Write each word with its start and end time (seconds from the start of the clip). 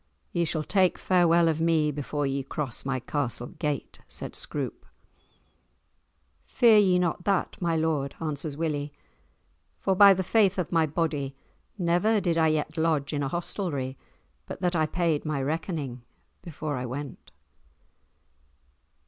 Ye 0.31 0.45
shall 0.45 0.63
take 0.63 0.97
farewell 0.97 1.47
of 1.47 1.61
me 1.61 1.91
before 1.91 2.25
ye 2.25 2.41
cross 2.41 2.83
my 2.83 2.99
castle 2.99 3.49
gate," 3.59 3.99
said 4.07 4.35
Scroope. 4.35 4.87
"Fear 6.47 6.79
ye 6.79 6.97
not 6.97 7.23
that, 7.25 7.61
my 7.61 7.75
lord," 7.75 8.15
answers 8.19 8.57
Willie, 8.57 8.91
"for 9.77 9.95
by 9.95 10.15
the 10.15 10.23
faith 10.23 10.57
of 10.57 10.71
my 10.71 10.87
body, 10.87 11.35
never 11.77 12.19
did 12.19 12.35
I 12.35 12.47
yet 12.47 12.79
lodge 12.79 13.13
in 13.13 13.21
a 13.21 13.27
hostelry 13.27 13.95
but 14.47 14.59
that 14.61 14.75
I 14.75 14.87
paid 14.87 15.23
my 15.23 15.39
reckoning 15.39 16.01
before 16.41 16.77
I 16.77 16.85
went." 16.87 17.29